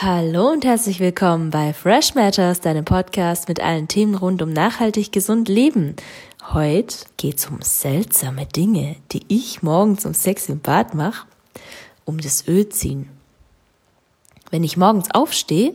[0.00, 5.10] Hallo und herzlich willkommen bei Fresh Matters, deinem Podcast mit allen Themen rund um nachhaltig
[5.10, 5.96] gesund leben.
[6.52, 11.26] Heute geht's um seltsame Dinge, die ich morgens um sechs im Bad mache,
[12.04, 13.10] um das Öl ziehen.
[14.52, 15.74] Wenn ich morgens aufstehe,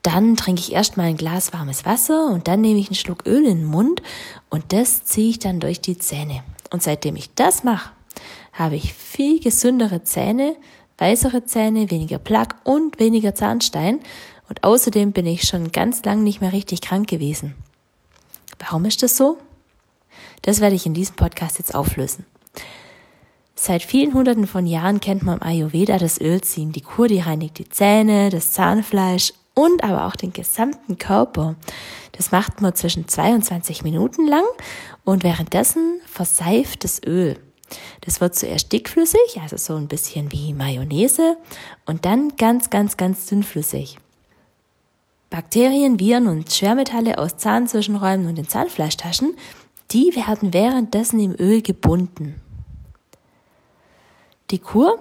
[0.00, 3.44] dann trinke ich erstmal ein Glas warmes Wasser und dann nehme ich einen Schluck Öl
[3.44, 4.00] in den Mund
[4.48, 6.42] und das ziehe ich dann durch die Zähne.
[6.70, 7.90] Und seitdem ich das mache,
[8.54, 10.56] habe ich viel gesündere Zähne,
[10.98, 14.00] weißere Zähne, weniger Plaque und weniger Zahnstein.
[14.48, 17.54] Und außerdem bin ich schon ganz lang nicht mehr richtig krank gewesen.
[18.58, 19.38] Warum ist das so?
[20.42, 22.26] Das werde ich in diesem Podcast jetzt auflösen.
[23.54, 26.72] Seit vielen hunderten von Jahren kennt man im Ayurveda das Ölziehen.
[26.72, 31.54] Die Kur, die reinigt die Zähne, das Zahnfleisch und aber auch den gesamten Körper.
[32.12, 34.44] Das macht man zwischen 22 Minuten lang
[35.04, 37.38] und währenddessen verseift das Öl.
[38.02, 41.36] Das wird zuerst dickflüssig, also so ein bisschen wie Mayonnaise,
[41.86, 43.98] und dann ganz, ganz, ganz dünnflüssig.
[45.30, 49.34] Bakterien, Viren und Schwermetalle aus Zahnzwischenräumen und den Zahnfleischtaschen,
[49.90, 52.40] die werden währenddessen im Öl gebunden.
[54.50, 54.98] Die Kur,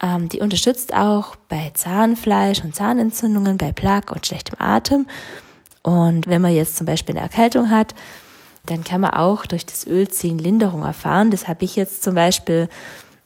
[0.00, 5.06] ähm, die unterstützt auch bei Zahnfleisch und Zahnentzündungen, bei Plaque und schlechtem Atem.
[5.82, 7.94] Und wenn man jetzt zum Beispiel eine Erkältung hat,
[8.70, 11.30] dann kann man auch durch das Ölziehen Linderung erfahren.
[11.30, 12.68] Das habe ich jetzt zum Beispiel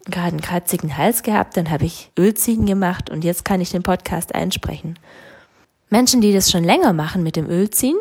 [0.06, 3.82] gerade einen kratzigen Hals gehabt, dann habe ich Ölziehen gemacht und jetzt kann ich den
[3.82, 4.98] Podcast einsprechen.
[5.90, 7.96] Menschen, die das schon länger machen mit dem Ölziehen,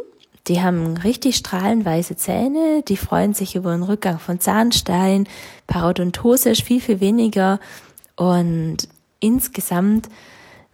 [0.48, 5.28] die haben richtig strahlenweiße Zähne, die freuen sich über den Rückgang von Zahnstein,
[5.68, 7.60] Parodontose ist viel, viel weniger
[8.16, 8.78] und
[9.20, 10.10] insgesamt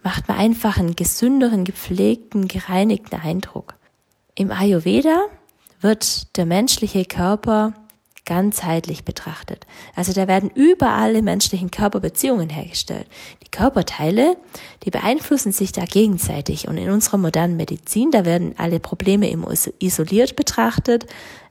[0.02, 3.74] macht man einfach einen gesünderen, gepflegten, gereinigten Eindruck.
[4.34, 5.26] Im Ayurveda
[5.80, 7.74] wird der menschliche Körper
[8.28, 9.66] ganzheitlich betrachtet.
[9.96, 13.06] Also da werden überall im menschlichen Körper Beziehungen hergestellt.
[13.42, 14.36] Die Körperteile,
[14.84, 16.68] die beeinflussen sich da gegenseitig.
[16.68, 19.46] Und in unserer modernen Medizin, da werden alle Probleme im
[19.78, 21.06] isoliert betrachtet.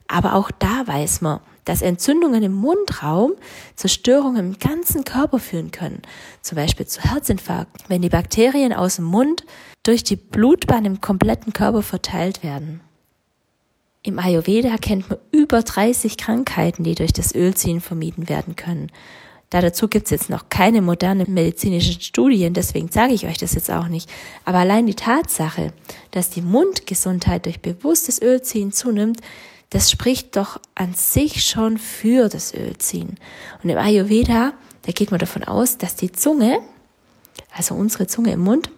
[0.06, 3.32] Aber auch da weiß man, dass Entzündungen im Mundraum
[3.74, 6.02] Zerstörungen im ganzen Körper führen können.
[6.42, 9.44] Zum Beispiel zu Herzinfarkt, wenn die Bakterien aus dem Mund
[9.82, 12.80] durch die Blutbahn im kompletten Körper verteilt werden.
[14.08, 18.90] Im Ayurveda kennt man über 30 Krankheiten, die durch das Ölziehen vermieden werden können.
[19.50, 23.70] Da dazu gibt's jetzt noch keine modernen medizinischen Studien, deswegen sage ich euch das jetzt
[23.70, 24.08] auch nicht.
[24.46, 25.74] Aber allein die Tatsache,
[26.10, 29.20] dass die Mundgesundheit durch bewusstes Ölziehen zunimmt,
[29.68, 33.16] das spricht doch an sich schon für das Ölziehen.
[33.62, 34.54] Und im Ayurveda,
[34.86, 36.60] da geht man davon aus, dass die Zunge,
[37.54, 38.70] also unsere Zunge im Mund,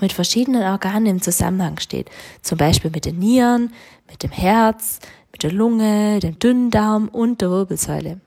[0.00, 2.10] mit verschiedenen Organen im Zusammenhang steht.
[2.42, 3.72] Zum Beispiel mit den Nieren,
[4.08, 5.00] mit dem Herz,
[5.32, 8.20] mit der Lunge, dem Dünndarm und der Wirbelsäule.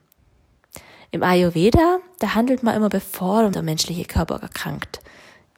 [1.10, 5.00] Im Ayurveda, da handelt man immer bevor der menschliche Körper erkrankt.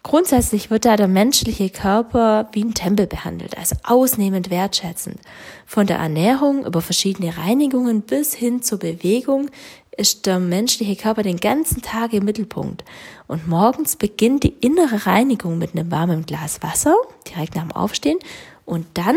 [0.02, 5.20] Grundsätzlich wird da der menschliche Körper wie ein Tempel behandelt, also ausnehmend wertschätzend.
[5.64, 9.48] Von der Ernährung über verschiedene Reinigungen bis hin zur Bewegung
[9.96, 12.84] ist der menschliche Körper den ganzen Tag im Mittelpunkt.
[13.26, 16.94] Und morgens beginnt die innere Reinigung mit einem warmen Glas Wasser,
[17.28, 18.18] direkt nach dem Aufstehen.
[18.64, 19.16] Und dann,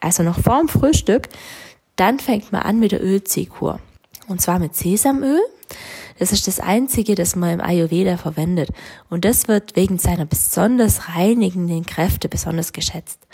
[0.00, 1.28] also noch vor dem Frühstück,
[1.96, 3.80] dann fängt man an mit der Ölziehkur.
[4.28, 5.40] Und zwar mit Sesamöl.
[6.18, 8.70] Das ist das einzige, das man im Ayurveda verwendet.
[9.10, 13.26] Und das wird wegen seiner besonders reinigenden Kräfte besonders geschätzt.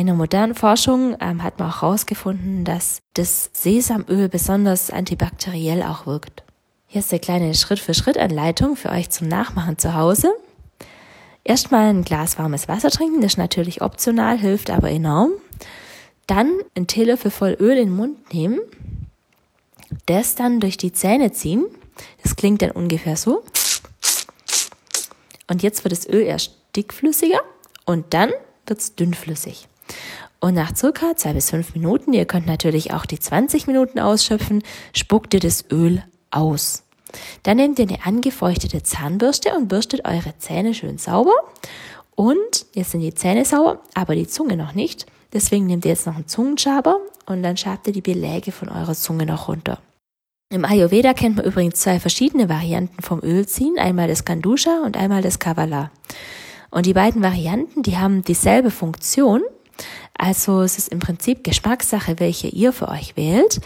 [0.00, 6.06] In der modernen Forschung ähm, hat man auch herausgefunden, dass das Sesamöl besonders antibakteriell auch
[6.06, 6.42] wirkt.
[6.86, 10.32] Hier ist eine kleine Schritt-für-Schritt-Anleitung für euch zum Nachmachen zu Hause.
[11.44, 15.32] Erstmal ein Glas warmes Wasser trinken, das ist natürlich optional, hilft aber enorm.
[16.26, 18.58] Dann ein Teelöffel voll Öl in den Mund nehmen,
[20.06, 21.66] das dann durch die Zähne ziehen.
[22.22, 23.44] Das klingt dann ungefähr so.
[25.46, 27.40] Und jetzt wird das Öl erst dickflüssiger
[27.84, 28.30] und dann
[28.64, 29.66] wird es dünnflüssig.
[30.40, 34.62] Und nach circa zwei bis fünf Minuten, ihr könnt natürlich auch die 20 Minuten ausschöpfen,
[34.94, 36.84] spuckt ihr das Öl aus.
[37.42, 41.34] Dann nehmt ihr eine angefeuchtete Zahnbürste und bürstet eure Zähne schön sauber.
[42.14, 45.06] Und jetzt sind die Zähne sauber, aber die Zunge noch nicht.
[45.32, 48.94] Deswegen nehmt ihr jetzt noch einen Zungenschaber und dann schabt ihr die Beläge von eurer
[48.94, 49.78] Zunge noch runter.
[50.52, 55.22] Im Ayurveda kennt man übrigens zwei verschiedene Varianten vom Ölziehen, einmal das Kandusha und einmal
[55.22, 55.92] das Kavala.
[56.70, 59.42] Und die beiden Varianten, die haben dieselbe Funktion,
[60.20, 63.60] also es ist im Prinzip Geschmackssache, welche ihr für euch wählt.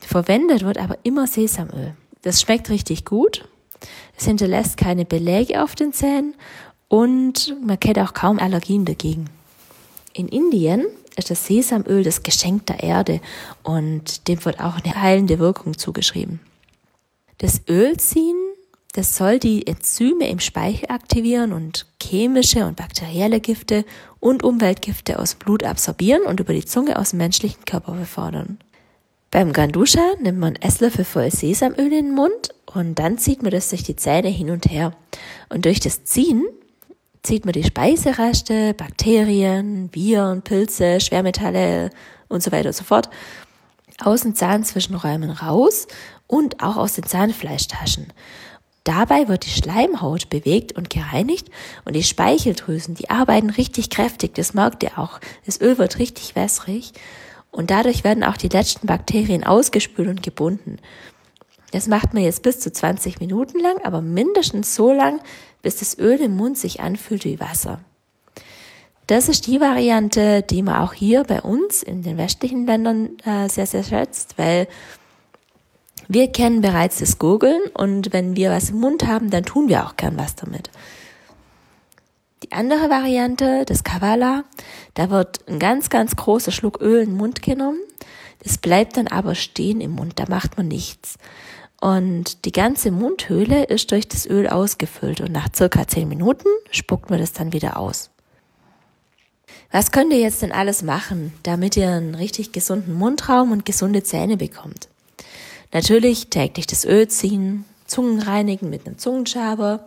[0.00, 1.94] Verwendet wird aber immer Sesamöl.
[2.22, 3.48] Das schmeckt richtig gut.
[4.18, 6.34] Es hinterlässt keine Beläge auf den Zähnen
[6.88, 9.26] und man kennt auch kaum Allergien dagegen.
[10.12, 13.20] In Indien ist das Sesamöl das Geschenk der Erde
[13.62, 16.40] und dem wird auch eine heilende Wirkung zugeschrieben.
[17.38, 18.36] Das Ölziehen,
[18.96, 23.84] Das soll die Enzyme im Speichel aktivieren und chemische und bakterielle Gifte
[24.20, 28.58] und Umweltgifte aus Blut absorbieren und über die Zunge aus dem menschlichen Körper befördern.
[29.30, 33.68] Beim Gandusha nimmt man Esslöffel voll Sesamöl in den Mund und dann zieht man das
[33.68, 34.96] durch die Zähne hin und her.
[35.50, 36.46] Und durch das Ziehen
[37.22, 41.90] zieht man die Speisereste, Bakterien, Viren, Pilze, Schwermetalle
[42.28, 43.10] und so weiter und so fort
[44.02, 45.86] aus den Zahnzwischenräumen raus
[46.26, 48.06] und auch aus den Zahnfleischtaschen.
[48.86, 51.48] Dabei wird die Schleimhaut bewegt und gereinigt
[51.84, 55.18] und die Speicheldrüsen, die arbeiten richtig kräftig, das merkt ihr auch.
[55.44, 56.92] Das Öl wird richtig wässrig
[57.50, 60.76] und dadurch werden auch die letzten Bakterien ausgespült und gebunden.
[61.72, 65.20] Das macht man jetzt bis zu 20 Minuten lang, aber mindestens so lang,
[65.62, 67.80] bis das Öl im Mund sich anfühlt wie Wasser.
[69.08, 73.48] Das ist die Variante, die man auch hier bei uns in den westlichen Ländern äh,
[73.48, 74.68] sehr, sehr schätzt, weil
[76.08, 79.86] wir kennen bereits das Gurgeln und wenn wir was im Mund haben, dann tun wir
[79.86, 80.70] auch gern was damit.
[82.42, 84.44] Die andere Variante, das Kavala,
[84.94, 87.80] da wird ein ganz, ganz großer Schluck Öl in den Mund genommen.
[88.42, 91.18] Das bleibt dann aber stehen im Mund, da macht man nichts.
[91.80, 97.10] Und die ganze Mundhöhle ist durch das Öl ausgefüllt und nach circa zehn Minuten spuckt
[97.10, 98.10] man das dann wieder aus.
[99.72, 104.02] Was könnt ihr jetzt denn alles machen, damit ihr einen richtig gesunden Mundraum und gesunde
[104.02, 104.88] Zähne bekommt?
[105.72, 109.86] Natürlich täglich das Öl ziehen, Zungen reinigen mit einem Zungenschaber,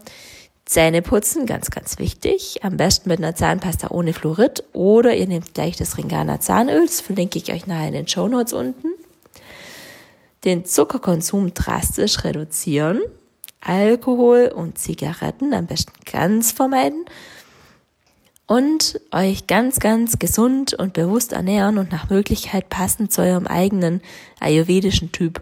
[0.65, 2.59] Zähne putzen, ganz, ganz wichtig.
[2.61, 7.01] Am besten mit einer Zahnpasta ohne Fluorid oder ihr nehmt gleich das Ringana Zahnöl, das
[7.01, 8.89] verlinke ich euch nachher in den Show Notes unten.
[10.45, 13.01] Den Zuckerkonsum drastisch reduzieren,
[13.61, 17.05] Alkohol und Zigaretten am besten ganz vermeiden
[18.45, 24.01] und euch ganz, ganz gesund und bewusst ernähren und nach Möglichkeit passend zu eurem eigenen
[24.39, 25.41] ayurvedischen Typ.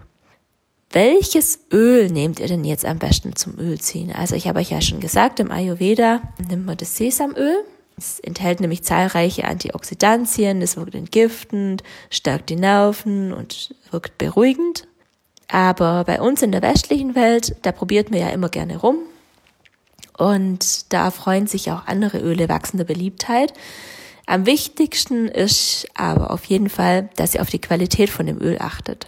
[0.92, 4.12] Welches Öl nehmt ihr denn jetzt am besten zum Ölziehen?
[4.12, 7.66] Also ich habe euch ja schon gesagt, im Ayurveda nimmt man das Sesamöl.
[7.98, 14.88] Es enthält nämlich zahlreiche Antioxidantien, es wirkt entgiftend, stärkt die Nerven und wirkt beruhigend.
[15.50, 18.98] Aber bei uns in der westlichen Welt, da probiert man ja immer gerne rum.
[20.18, 23.54] Und da freuen sich auch andere Öle wachsender Beliebtheit.
[24.25, 28.57] Am wichtigsten ist aber auf jeden Fall, dass ihr auf die Qualität von dem Öl
[28.60, 29.07] achtet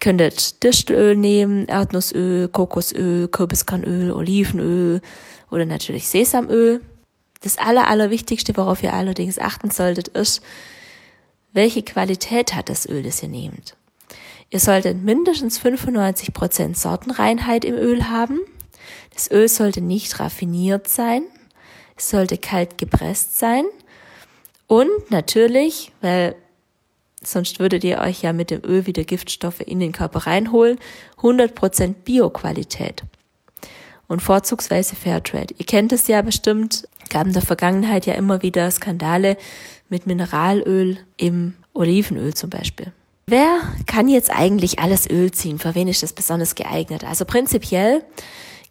[0.00, 5.00] könntet Distelöl nehmen, Erdnussöl, Kokosöl, Kürbiskernöl, Olivenöl
[5.50, 6.80] oder natürlich Sesamöl.
[7.40, 10.42] Das aller, allerwichtigste, worauf ihr allerdings achten solltet, ist,
[11.52, 13.76] welche Qualität hat das Öl, das ihr nehmt.
[14.50, 18.40] Ihr solltet mindestens 95% Sortenreinheit im Öl haben.
[19.14, 21.22] Das Öl sollte nicht raffiniert sein.
[21.96, 23.64] Es sollte kalt gepresst sein.
[24.66, 26.34] Und natürlich, weil
[27.22, 30.78] sonst würdet ihr euch ja mit dem Öl wieder Giftstoffe in den Körper reinholen.
[31.18, 33.02] 100% Bio-Qualität
[34.08, 35.54] und vorzugsweise Fairtrade.
[35.56, 39.36] Ihr kennt es ja bestimmt, gab in der Vergangenheit ja immer wieder Skandale
[39.88, 42.92] mit Mineralöl im Olivenöl zum Beispiel.
[43.26, 45.58] Wer kann jetzt eigentlich alles Öl ziehen?
[45.58, 47.04] Für wen ist das besonders geeignet?
[47.04, 48.02] Also prinzipiell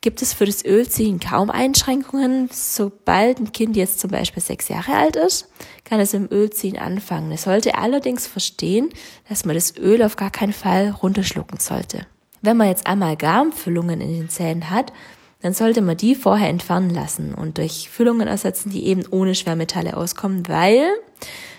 [0.07, 2.47] gibt es für das Ölziehen kaum Einschränkungen.
[2.49, 5.49] Sobald ein Kind jetzt zum Beispiel sechs Jahre alt ist,
[5.83, 7.29] kann es im Ölziehen anfangen.
[7.33, 8.87] Es sollte allerdings verstehen,
[9.27, 12.05] dass man das Öl auf gar keinen Fall runterschlucken sollte.
[12.41, 14.93] Wenn man jetzt Amalgamfüllungen in den Zähnen hat,
[15.41, 19.97] dann sollte man die vorher entfernen lassen und durch Füllungen ersetzen, die eben ohne Schwermetalle
[19.97, 20.87] auskommen, weil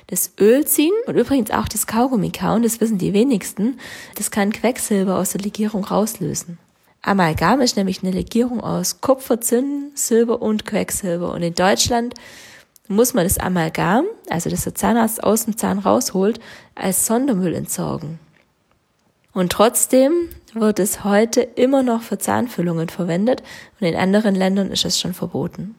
[0.07, 3.78] das Ölziehen und übrigens auch das Kaugummi kauen, das wissen die wenigsten,
[4.14, 6.59] das kann Quecksilber aus der Legierung rauslösen.
[7.02, 11.33] Amalgam ist nämlich eine Legierung aus Kupfer, Zinn, Silber und Quecksilber.
[11.33, 12.14] Und in Deutschland
[12.88, 16.40] muss man das Amalgam, also das der Zahnarzt aus dem Zahn rausholt,
[16.75, 18.19] als Sondermüll entsorgen.
[19.33, 20.12] Und trotzdem
[20.55, 23.43] wird es heute immer noch für Zahnfüllungen verwendet
[23.78, 25.75] und in anderen Ländern ist es schon verboten.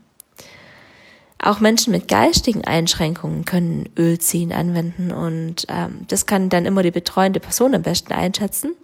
[1.41, 6.91] Auch Menschen mit geistigen Einschränkungen können Ölziehen anwenden und ähm, das kann dann immer die
[6.91, 8.75] betreuende Person am besten einschätzen.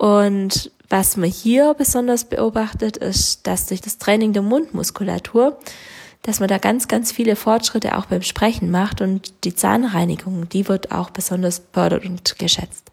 [0.00, 5.58] Und was man hier besonders beobachtet, ist, dass durch das Training der Mundmuskulatur,
[6.22, 10.68] dass man da ganz, ganz viele Fortschritte auch beim Sprechen macht und die Zahnreinigung, die
[10.68, 12.92] wird auch besonders fördert und geschätzt.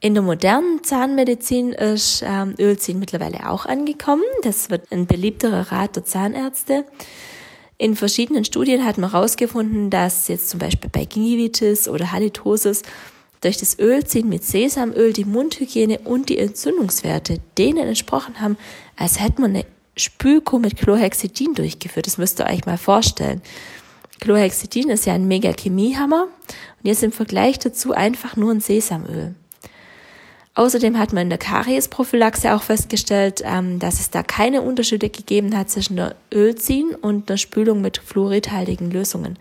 [0.00, 4.22] In der modernen Zahnmedizin ist ähm, Ölziehen mittlerweile auch angekommen.
[4.42, 6.84] Das wird ein beliebterer Rat der Zahnärzte.
[7.78, 12.82] In verschiedenen Studien hat man herausgefunden, dass jetzt zum Beispiel bei Gingivitis oder Halitosis
[13.40, 18.56] durch das Ölziehen mit Sesamöl die Mundhygiene und die Entzündungswerte denen entsprochen haben,
[18.96, 19.66] als hätte man eine
[19.96, 22.06] Spülkur mit Chlorhexidin durchgeführt.
[22.06, 23.42] Das müsst ihr euch mal vorstellen.
[24.20, 29.34] Chlorhexidin ist ja ein mega Chemiehammer und jetzt im Vergleich dazu einfach nur ein Sesamöl.
[30.54, 35.56] Außerdem hat man in der Kariesprophylaxe auch festgestellt, ähm, dass es da keine Unterschiede gegeben
[35.56, 39.38] hat zwischen der Ölziehen und der Spülung mit fluoridhaltigen Lösungen.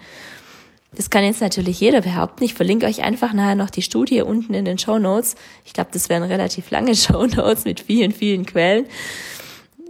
[0.96, 2.44] Das kann jetzt natürlich jeder behaupten.
[2.44, 5.36] Ich verlinke euch einfach nachher noch die Studie unten in den Show Notes.
[5.66, 8.86] Ich glaube, das wären relativ lange Show Notes mit vielen, vielen Quellen.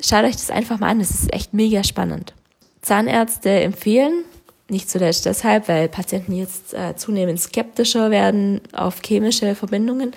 [0.02, 1.00] Schaut euch das einfach mal an.
[1.00, 2.34] Das ist echt mega spannend.
[2.82, 4.24] Zahnärzte empfehlen,
[4.70, 10.14] nicht zuletzt deshalb, weil Patienten jetzt äh, zunehmend skeptischer werden auf chemische Verbindungen,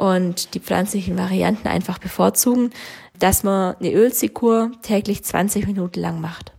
[0.00, 2.70] und die pflanzlichen Varianten einfach bevorzugen,
[3.18, 6.52] dass man eine Ölziehkur täglich 20 Minuten lang macht.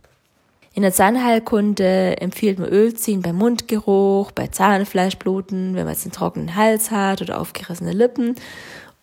[0.74, 6.56] In der Zahnheilkunde empfiehlt man Ölziehen bei Mundgeruch, bei Zahnfleischbluten, wenn man jetzt einen trockenen
[6.56, 8.36] Hals hat oder aufgerissene Lippen.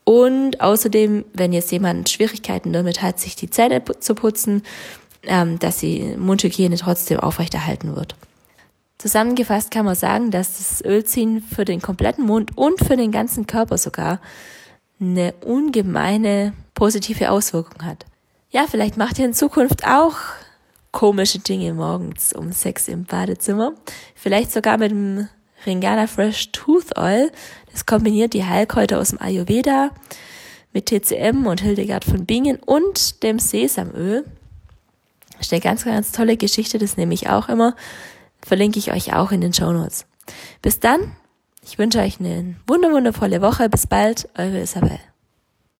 [0.03, 4.63] Und außerdem, wenn jetzt jemand Schwierigkeiten damit hat, sich die Zähne zu putzen,
[5.23, 8.15] ähm, dass die Mundhygiene trotzdem aufrechterhalten wird.
[8.97, 13.45] Zusammengefasst kann man sagen, dass das Ölziehen für den kompletten Mund und für den ganzen
[13.45, 14.19] Körper sogar
[14.99, 18.05] eine ungemeine positive Auswirkung hat.
[18.49, 20.15] Ja, vielleicht macht ihr in Zukunft auch
[20.91, 23.73] komische Dinge morgens um sechs im Badezimmer.
[24.15, 25.27] Vielleicht sogar mit dem
[25.65, 27.31] Ringana Fresh Tooth Oil.
[27.71, 29.91] Das kombiniert die Heilkräuter aus dem Ayurveda
[30.73, 34.23] mit TCM und Hildegard von Bingen und dem Sesamöl.
[35.37, 37.75] Das ist eine ganz, ganz tolle Geschichte, das nehme ich auch immer
[38.45, 40.05] verlinke ich euch auch in den Show Notes.
[40.61, 41.15] Bis dann,
[41.63, 43.69] ich wünsche euch eine wunderwundervolle Woche.
[43.69, 44.99] Bis bald, eure Isabel.